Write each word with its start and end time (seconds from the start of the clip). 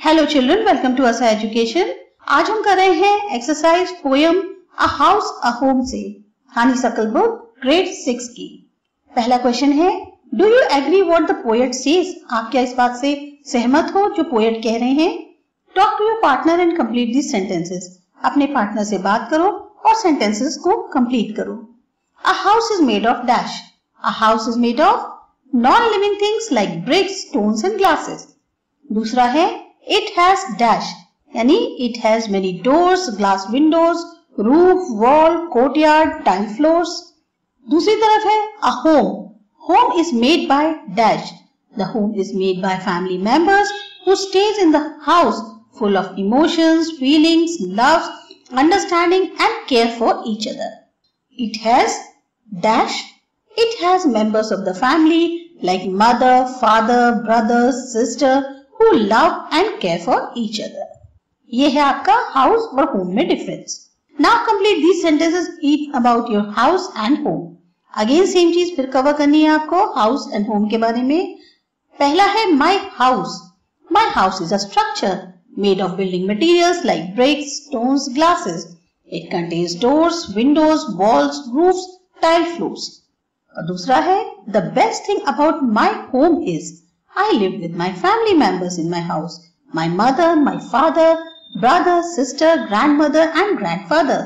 Hello 0.00 0.24
children 0.24 0.62
welcome 0.66 0.94
to 0.96 1.04
Asa 1.04 1.28
education 1.28 1.90
आज 2.34 2.50
हम 2.50 2.60
कर 2.62 2.76
रहे 2.76 2.92
हैं 2.94 3.34
exercise 3.36 3.90
poem 4.02 4.38
a 4.78 4.86
house 4.90 5.32
a 5.44 5.50
home 5.56 5.82
से। 5.86 6.00
हानी 6.52 6.78
सकल 6.78 7.10
बुक 7.12 7.34
ग्रेड 7.62 7.88
सिक्स 7.94 8.28
की। 8.28 8.46
पहला 9.12 9.38
क्वेश्चन 9.38 9.72
है 9.72 9.90
do 10.34 10.46
you 10.46 10.60
agree 10.76 11.02
what 11.02 11.30
the 11.30 11.34
poet 11.42 11.74
says 11.74 12.14
आप 12.32 12.50
क्या 12.52 12.62
इस 12.62 12.74
बात 12.78 12.96
से 13.00 13.12
सहमत 13.52 13.92
हो 13.94 14.08
जो 14.16 14.24
पोएट 14.30 14.62
कह 14.64 14.78
रहे 14.78 14.92
हैं? 14.92 15.12
Talk 15.76 15.94
to 15.98 16.08
your 16.08 16.18
partner 16.22 16.60
and 16.60 16.76
complete 16.78 17.12
this 17.14 17.30
sentences 17.32 17.94
अपने 18.24 18.46
पार्टनर 18.56 18.84
से 18.84 18.98
बात 19.04 19.30
करो 19.30 19.48
और 19.86 19.94
सेंटेंसेस 19.96 20.56
को 20.64 20.82
कंप्लीट 20.88 21.36
करो। 21.36 21.62
A 22.24 22.32
house 22.42 22.72
is 22.72 22.82
made 22.84 23.06
of 23.06 23.26
dash 23.26 23.62
a 24.02 24.18
house 24.24 24.48
is 24.48 24.58
made 24.60 24.80
of 24.82 25.08
non 25.52 25.90
living 25.92 26.20
things 26.22 26.52
like 26.52 26.84
bricks 26.84 27.20
stones 27.20 27.64
and 27.64 27.76
glasses 27.78 28.28
दूसरा 28.90 29.24
है 29.38 29.48
इट 29.97 30.11
हैज 30.17 30.45
डैश 30.59 30.93
यानी 31.35 31.57
it 31.85 31.97
has 32.05 32.29
many 32.31 32.51
doors 32.65 33.09
glass 33.17 33.47
windows 33.51 34.03
roof 34.47 34.87
wall 35.01 35.37
courtyard 35.53 36.23
tile 36.25 36.47
floors 36.55 36.99
दूसरी 37.67 37.95
तरफ 38.05 38.25
है 38.31 38.39
a 38.63 38.71
home 38.85 39.11
home 39.69 39.99
is 39.99 40.13
made 40.21 40.47
by 40.49 40.73
dash 41.01 41.33
the 41.73 41.91
home 41.95 42.13
is 42.21 42.35
made 42.35 42.61
by 42.61 42.77
family 42.85 43.17
members 43.29 43.73
who 44.05 44.15
stays 44.15 44.57
in 44.59 44.71
the 44.71 44.81
house 45.01 45.37
full 45.77 45.97
of 45.97 46.17
emotions, 46.17 46.91
feelings, 46.97 47.59
love, 47.59 48.09
understanding 48.51 49.31
and 49.39 49.67
care 49.67 49.91
for 49.91 50.21
each 50.25 50.47
other. 50.47 50.69
It 51.37 51.57
has 51.57 51.97
dash. 52.49 53.03
It 53.57 53.79
has 53.81 54.05
members 54.05 54.51
of 54.51 54.63
the 54.63 54.73
family 54.73 55.51
like 55.61 55.85
mother, 55.85 56.47
father, 56.59 57.21
brother, 57.25 57.71
sister, 57.71 58.58
who 58.80 58.98
love 58.98 59.46
and 59.52 59.78
care 59.80 59.98
for 60.00 60.18
each 60.34 60.58
other. 60.66 60.86
ये 61.52 61.68
है 61.68 61.80
आपका 61.82 62.14
house 62.34 62.62
और 62.74 62.84
home 62.90 63.14
में 63.14 63.26
difference 63.28 63.74
now 64.16 64.44
complete 64.46 64.78
these 64.82 65.02
sentences 65.02 65.48
it 65.70 65.94
about 65.96 66.30
your 66.32 66.46
house 66.58 66.88
and 66.98 67.18
home 67.26 67.40
again 67.94 68.26
same 68.26 68.52
चीज़ 68.52 68.74
फिर 68.76 68.86
cover 68.90 69.12
करनी 69.18 69.42
है 69.42 69.48
आपको 69.50 69.84
house 69.94 70.28
and 70.34 70.46
home 70.48 70.68
के 70.68 70.78
बारे 70.78 71.02
में. 71.02 71.34
पहला 71.98 72.24
है 72.36 72.46
my 72.52 72.78
house 72.92 73.38
my 73.90 74.10
house 74.10 74.42
is 74.42 74.54
a 74.54 74.58
structure 74.66 75.16
made 75.58 75.80
of 75.80 75.96
building 75.96 76.28
materials 76.30 76.84
like 76.84 77.14
bricks 77.16 77.56
stones 77.56 78.08
glasses 78.14 78.66
it 79.08 79.30
contains 79.32 79.80
doors 79.80 80.24
windows 80.36 80.86
walls 80.96 81.42
roofs 81.54 81.86
tile 82.22 82.44
floors 82.56 82.88
और 83.54 83.66
दूसरा 83.66 83.96
है 84.10 84.20
the 84.48 84.64
best 84.74 85.08
thing 85.08 85.20
about 85.34 85.62
my 85.78 85.94
home 86.14 86.42
is 86.48 86.72
I 87.22 87.32
live 87.32 87.60
with 87.60 87.74
my 87.74 87.92
family 87.94 88.34
members 88.34 88.78
in 88.78 88.88
my 88.88 89.00
house. 89.00 89.34
My 89.72 89.88
mother, 89.88 90.36
my 90.36 90.58
father, 90.58 91.08
brother, 91.56 92.02
sister, 92.02 92.66
grandmother 92.68 93.24
and 93.34 93.58
grandfather. 93.58 94.20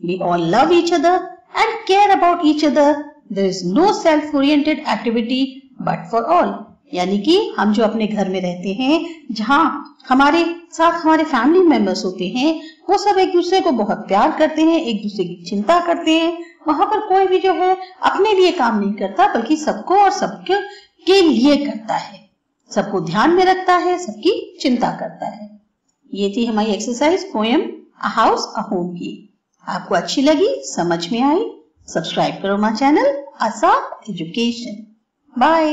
We 0.00 0.20
all 0.20 0.38
love 0.38 0.72
each 0.72 0.92
other 0.92 1.16
and 1.54 1.86
care 1.86 2.10
about 2.12 2.44
each 2.44 2.64
other. 2.64 2.88
There 3.30 3.44
is 3.44 3.64
no 3.64 3.92
self-oriented 3.92 4.80
activity 4.86 5.42
but 5.80 6.08
for 6.10 6.24
all. 6.26 6.50
यानी 6.94 7.18
कि 7.24 7.36
हम 7.58 7.72
जो 7.74 7.82
अपने 7.84 8.06
घर 8.06 8.28
में 8.28 8.40
रहते 8.40 8.72
हैं 8.74 8.94
जहाँ 9.40 9.64
हमारे 10.08 10.44
साथ 10.72 11.00
हमारे 11.00 11.24
फैमिली 11.32 11.62
मेंबर्स 11.68 12.04
होते 12.04 12.28
हैं 12.36 12.52
वो 12.88 12.98
सब 12.98 13.18
एक 13.18 13.32
दूसरे 13.32 13.60
को 13.60 13.72
बहुत 13.80 14.06
प्यार 14.08 14.30
करते 14.38 14.62
हैं 14.68 14.80
एक 14.80 15.02
दूसरे 15.02 15.24
की 15.24 15.44
चिंता 15.48 15.78
करते 15.86 16.18
हैं 16.20 16.32
वहाँ 16.68 16.86
पर 16.92 17.00
कोई 17.08 17.26
भी 17.26 17.38
जो 17.40 17.52
है 17.60 17.76
अपने 18.12 18.32
लिए 18.40 18.52
काम 18.62 18.78
नहीं 18.78 18.92
करता 19.02 19.26
बल्कि 19.34 19.56
सबको 19.64 19.98
और 20.04 20.10
सबके 20.20 20.60
के 21.06 21.20
लिए 21.28 21.56
करता 21.66 21.94
है 21.94 22.27
सबको 22.70 23.00
ध्यान 23.00 23.30
में 23.30 23.44
रखता 23.44 23.76
है, 23.76 23.98
सबकी 23.98 24.58
चिंता 24.60 24.90
करता 24.90 25.26
है। 25.26 25.60
ये 26.14 26.32
थी 26.36 26.44
हमारी 26.46 26.72
exercise 26.72 27.24
poem 27.32 27.60
a 28.04 28.08
house 28.08 28.52
a 28.56 28.60
home 28.60 28.94
की। 28.94 29.12
आपको 29.68 29.94
अच्छी 29.94 30.22
लगी, 30.22 30.48
समझ 30.64 31.12
में 31.12 31.22
आई 31.22 31.44
सब्सक्राइब 31.88 32.42
करो 32.42 32.56
my 32.58 32.74
channel 32.74 33.06
Asa 33.40 34.00
education 34.10 34.86
bye 35.38 35.72